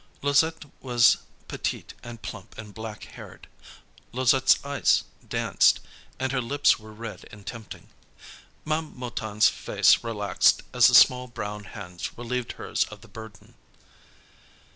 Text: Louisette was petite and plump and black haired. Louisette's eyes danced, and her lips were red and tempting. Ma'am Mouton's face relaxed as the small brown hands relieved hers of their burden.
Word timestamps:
Louisette 0.23 0.65
was 0.81 1.17
petite 1.47 1.93
and 2.01 2.23
plump 2.23 2.57
and 2.57 2.73
black 2.73 3.03
haired. 3.03 3.45
Louisette's 4.11 4.57
eyes 4.65 5.03
danced, 5.29 5.79
and 6.19 6.31
her 6.31 6.41
lips 6.41 6.79
were 6.79 6.91
red 6.91 7.27
and 7.31 7.45
tempting. 7.45 7.87
Ma'am 8.65 8.97
Mouton's 8.97 9.47
face 9.47 10.03
relaxed 10.03 10.63
as 10.73 10.87
the 10.87 10.95
small 10.95 11.27
brown 11.27 11.65
hands 11.65 12.17
relieved 12.17 12.53
hers 12.53 12.83
of 12.85 13.01
their 13.01 13.09
burden. 13.11 13.53